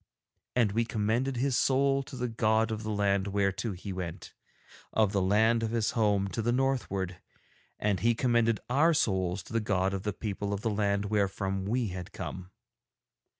[0.55, 4.33] And we commended his soul to the god of the land whereto he went,
[4.91, 7.21] of the land of his home to the northward,
[7.77, 11.65] and he commended our souls to the God of the people of the land wherefrom
[11.65, 12.49] we had come.